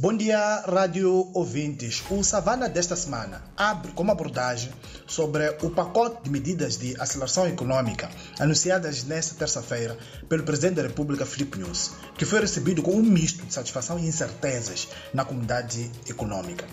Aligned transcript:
Bom 0.00 0.16
dia, 0.16 0.62
rádio 0.64 1.28
ouvintes. 1.34 2.04
O 2.08 2.22
Savana 2.22 2.68
desta 2.68 2.94
semana 2.94 3.42
abre 3.56 3.90
como 3.90 4.12
abordagem 4.12 4.70
sobre 5.08 5.48
o 5.60 5.70
pacote 5.70 6.22
de 6.22 6.30
medidas 6.30 6.76
de 6.76 6.94
aceleração 7.00 7.48
econômica 7.48 8.08
anunciadas 8.38 9.02
nesta 9.02 9.34
terça-feira 9.34 9.98
pelo 10.28 10.44
Presidente 10.44 10.76
da 10.76 10.82
República, 10.82 11.26
Filipe 11.26 11.58
Nunes, 11.58 11.90
que 12.16 12.24
foi 12.24 12.38
recebido 12.38 12.80
com 12.80 12.92
um 12.92 13.02
misto 13.02 13.44
de 13.44 13.52
satisfação 13.52 13.98
e 13.98 14.06
incertezas 14.06 14.86
na 15.12 15.24
comunidade 15.24 15.90
econômica. 16.08 16.64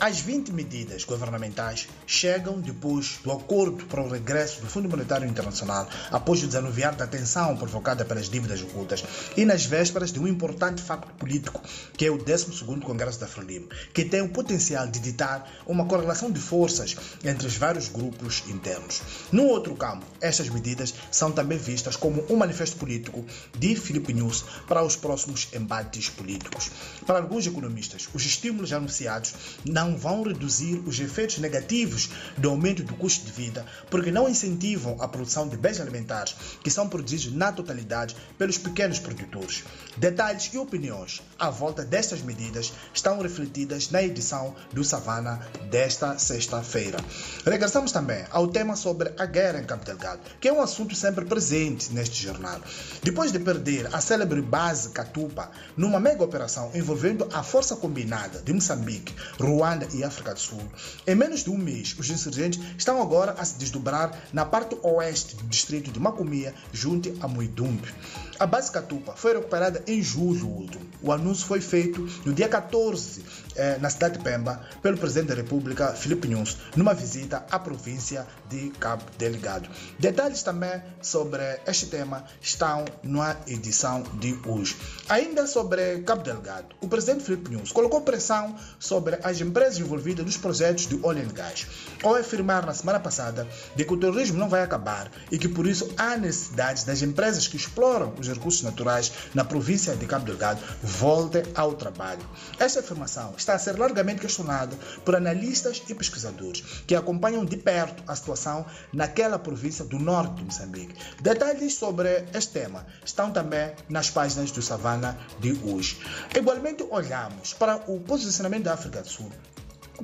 As 0.00 0.18
20 0.18 0.54
medidas 0.54 1.04
governamentais 1.04 1.86
chegam 2.06 2.58
depois 2.58 3.18
do 3.22 3.30
acordo 3.30 3.84
para 3.84 4.02
o 4.02 4.08
regresso 4.08 4.62
do 4.62 4.66
Fundo 4.66 4.88
Monetário 4.88 5.28
Internacional, 5.28 5.86
após 6.10 6.42
o 6.42 6.46
desanuviar 6.46 6.96
da 6.96 7.06
tensão 7.06 7.54
provocada 7.54 8.02
pelas 8.02 8.30
dívidas 8.30 8.62
ocultas 8.62 9.04
e 9.36 9.44
nas 9.44 9.66
vésperas 9.66 10.10
de 10.10 10.18
um 10.18 10.26
importante 10.26 10.80
facto 10.80 11.12
político, 11.18 11.60
que 11.98 12.06
é 12.06 12.10
o 12.10 12.16
12º 12.16 12.80
Congresso 12.80 13.20
da 13.20 13.26
Frelimo, 13.26 13.68
que 13.92 14.06
tem 14.06 14.22
o 14.22 14.30
potencial 14.30 14.86
de 14.86 15.00
ditar 15.00 15.46
uma 15.66 15.84
correlação 15.84 16.30
de 16.30 16.40
forças 16.40 16.96
entre 17.22 17.46
os 17.46 17.58
vários 17.58 17.88
grupos 17.88 18.42
internos. 18.48 19.02
No 19.30 19.44
outro 19.44 19.76
campo, 19.76 20.06
estas 20.18 20.48
medidas 20.48 20.94
são 21.10 21.30
também 21.30 21.58
vistas 21.58 21.94
como 21.94 22.24
um 22.30 22.36
manifesto 22.36 22.78
político 22.78 23.26
de 23.58 23.76
Filipe 23.76 24.14
Nunes 24.14 24.44
para 24.66 24.82
os 24.82 24.96
próximos 24.96 25.48
embates 25.52 26.08
políticos. 26.08 26.70
Para 27.06 27.18
alguns 27.18 27.46
economistas, 27.46 28.08
os 28.14 28.24
estímulos 28.24 28.72
anunciados 28.72 29.34
não 29.62 29.89
não 29.90 29.98
vão 29.98 30.22
reduzir 30.22 30.80
os 30.86 31.00
efeitos 31.00 31.38
negativos 31.38 32.10
do 32.36 32.48
aumento 32.48 32.84
do 32.84 32.94
custo 32.94 33.26
de 33.26 33.32
vida, 33.32 33.66
porque 33.90 34.12
não 34.12 34.28
incentivam 34.28 34.96
a 35.00 35.08
produção 35.08 35.48
de 35.48 35.56
bens 35.56 35.80
alimentares 35.80 36.36
que 36.62 36.70
são 36.70 36.88
produzidos 36.88 37.32
na 37.32 37.50
totalidade 37.50 38.16
pelos 38.38 38.56
pequenos 38.56 39.00
produtores. 39.00 39.64
Detalhes 39.96 40.50
e 40.52 40.58
opiniões 40.58 41.22
à 41.38 41.50
volta 41.50 41.84
destas 41.84 42.22
medidas 42.22 42.72
estão 42.94 43.20
refletidas 43.20 43.90
na 43.90 44.02
edição 44.02 44.54
do 44.72 44.84
Savana 44.84 45.40
desta 45.70 46.16
sexta-feira. 46.18 46.98
Regressamos 47.44 47.90
também 47.90 48.24
ao 48.30 48.46
tema 48.46 48.76
sobre 48.76 49.12
a 49.18 49.26
guerra 49.26 49.60
em 49.60 49.64
Cabo 49.64 49.84
Delgado, 49.84 50.20
que 50.40 50.48
é 50.48 50.52
um 50.52 50.62
assunto 50.62 50.94
sempre 50.94 51.24
presente 51.24 51.92
neste 51.92 52.22
jornal. 52.22 52.60
Depois 53.02 53.32
de 53.32 53.40
perder 53.40 53.88
a 53.92 54.00
célebre 54.00 54.40
base 54.40 54.90
Catupa 54.90 55.50
numa 55.76 55.98
mega 55.98 56.22
operação 56.22 56.70
envolvendo 56.74 57.28
a 57.32 57.42
Força 57.42 57.74
Combinada 57.74 58.40
de 58.40 58.52
Moçambique, 58.52 59.14
Ruanda 59.38 59.79
E 59.92 60.04
África 60.04 60.34
do 60.34 60.40
Sul. 60.40 60.62
Em 61.06 61.14
menos 61.14 61.44
de 61.44 61.50
um 61.50 61.58
mês, 61.58 61.94
os 61.98 62.08
insurgentes 62.10 62.60
estão 62.76 63.00
agora 63.00 63.32
a 63.38 63.44
se 63.44 63.58
desdobrar 63.58 64.18
na 64.32 64.44
parte 64.44 64.76
oeste 64.82 65.36
do 65.36 65.44
distrito 65.44 65.90
de 65.90 66.00
Macomia, 66.00 66.54
junto 66.72 67.14
a 67.20 67.28
Muidumbe. 67.28 67.92
A 68.40 68.46
base 68.46 68.72
Catupa 68.72 69.12
foi 69.14 69.34
recuperada 69.34 69.82
em 69.86 70.02
julho 70.02 70.46
último. 70.46 70.88
O 71.02 71.12
anúncio 71.12 71.46
foi 71.46 71.60
feito 71.60 72.08
no 72.24 72.32
dia 72.32 72.48
14, 72.48 73.22
eh, 73.54 73.76
na 73.78 73.90
cidade 73.90 74.16
de 74.16 74.24
Pemba, 74.24 74.64
pelo 74.80 74.96
presidente 74.96 75.28
da 75.28 75.34
República, 75.34 75.92
Filipe 75.92 76.26
Nunes, 76.26 76.56
numa 76.74 76.94
visita 76.94 77.44
à 77.50 77.58
província 77.58 78.26
de 78.48 78.70
Cabo 78.80 79.04
Delgado. 79.18 79.68
Detalhes 79.98 80.42
também 80.42 80.82
sobre 81.02 81.42
este 81.66 81.86
tema 81.86 82.24
estão 82.40 82.86
na 83.02 83.36
edição 83.46 84.02
de 84.14 84.38
hoje. 84.46 84.74
Ainda 85.08 85.46
sobre 85.46 86.00
Cabo 86.00 86.22
Delgado, 86.22 86.74
o 86.80 86.88
presidente 86.88 87.24
Filipe 87.24 87.50
Nunes 87.50 87.72
colocou 87.72 88.00
pressão 88.00 88.56
sobre 88.78 89.18
as 89.22 89.38
empresas 89.40 89.69
envolvidas 89.78 90.24
nos 90.24 90.36
projetos 90.36 90.86
de 90.86 90.98
óleo 91.02 91.26
e 91.28 91.32
gás, 91.32 91.66
ao 92.02 92.14
afirmar 92.14 92.66
na 92.66 92.74
semana 92.74 93.00
passada 93.00 93.46
de 93.74 93.84
que 93.84 93.92
o 93.92 93.96
terrorismo 93.96 94.38
não 94.38 94.48
vai 94.48 94.62
acabar 94.62 95.10
e 95.30 95.38
que 95.38 95.48
por 95.48 95.66
isso 95.66 95.92
há 95.96 96.16
necessidade 96.16 96.84
das 96.86 97.02
empresas 97.02 97.46
que 97.46 97.56
exploram 97.56 98.14
os 98.18 98.28
recursos 98.28 98.62
naturais 98.62 99.12
na 99.34 99.44
província 99.44 99.94
de 99.96 100.06
Cabo 100.06 100.24
Delgado 100.24 100.60
voltem 100.82 101.42
ao 101.54 101.74
trabalho. 101.74 102.22
Esta 102.58 102.80
afirmação 102.80 103.34
está 103.36 103.54
a 103.54 103.58
ser 103.58 103.78
largamente 103.78 104.20
questionada 104.20 104.76
por 105.04 105.14
analistas 105.14 105.82
e 105.88 105.94
pesquisadores 105.94 106.62
que 106.86 106.94
acompanham 106.94 107.44
de 107.44 107.56
perto 107.56 108.02
a 108.06 108.16
situação 108.16 108.64
naquela 108.92 109.38
província 109.38 109.84
do 109.84 109.98
norte 109.98 110.34
de 110.36 110.44
Moçambique. 110.44 110.94
Detalhes 111.20 111.74
sobre 111.74 112.24
este 112.34 112.52
tema 112.52 112.86
estão 113.04 113.30
também 113.30 113.72
nas 113.88 114.10
páginas 114.10 114.50
do 114.50 114.62
Savana 114.62 115.18
de 115.38 115.52
hoje. 115.64 115.98
Igualmente, 116.36 116.84
olhamos 116.90 117.52
para 117.52 117.76
o 117.86 118.00
posicionamento 118.00 118.64
da 118.64 118.74
África 118.74 119.02
do 119.02 119.08
Sul 119.08 119.30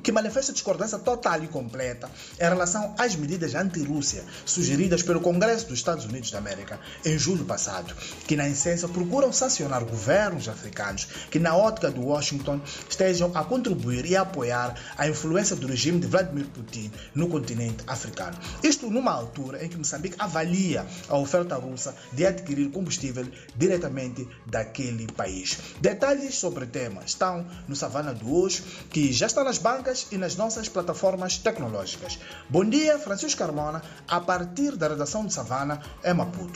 que 0.01 0.11
manifesta 0.11 0.53
discordância 0.53 0.99
total 0.99 1.43
e 1.43 1.47
completa 1.47 2.09
em 2.39 2.43
relação 2.43 2.95
às 2.97 3.15
medidas 3.15 3.55
anti-Rússia 3.55 4.23
sugeridas 4.45 5.03
pelo 5.03 5.21
Congresso 5.21 5.67
dos 5.67 5.79
Estados 5.79 6.05
Unidos 6.05 6.31
da 6.31 6.37
América 6.37 6.79
em 7.05 7.17
julho 7.17 7.45
passado, 7.45 7.93
que 8.27 8.35
na 8.35 8.47
essência 8.47 8.87
procuram 8.87 9.31
sancionar 9.31 9.83
governos 9.83 10.47
africanos 10.47 11.07
que, 11.29 11.39
na 11.39 11.55
ótica 11.55 11.91
de 11.91 11.99
Washington, 11.99 12.61
estejam 12.89 13.31
a 13.33 13.43
contribuir 13.43 14.05
e 14.05 14.15
a 14.15 14.21
apoiar 14.21 14.75
a 14.97 15.07
influência 15.07 15.55
do 15.55 15.67
regime 15.67 15.99
de 15.99 16.07
Vladimir 16.07 16.47
Putin 16.47 16.91
no 17.13 17.27
continente 17.27 17.83
africano. 17.87 18.37
Isto 18.63 18.89
numa 18.89 19.11
altura 19.11 19.63
em 19.63 19.69
que 19.69 19.77
Moçambique 19.77 20.15
avalia 20.19 20.85
a 21.09 21.17
oferta 21.17 21.55
russa 21.55 21.95
de 22.13 22.25
adquirir 22.25 22.69
combustível 22.71 23.27
diretamente 23.55 24.27
daquele 24.45 25.07
país. 25.07 25.57
Detalhes 25.79 26.35
sobre 26.35 26.65
o 26.65 26.67
tema 26.67 27.01
estão 27.05 27.45
no 27.67 27.75
Savana 27.75 28.13
de 28.13 28.25
hoje, 28.25 28.63
que 28.89 29.11
já 29.11 29.27
está 29.27 29.43
nas 29.43 29.57
bancas 29.57 29.86
e 30.11 30.17
nas 30.17 30.35
nossas 30.35 30.67
plataformas 30.67 31.37
tecnológicas. 31.37 32.19
Bom 32.49 32.65
dia, 32.65 32.99
Francisco 32.99 33.39
Carmona, 33.39 33.81
a 34.05 34.19
partir 34.19 34.75
da 34.75 34.89
redação 34.89 35.25
de 35.25 35.33
Savana, 35.33 35.81
em 36.03 36.13
Maputo. 36.13 36.51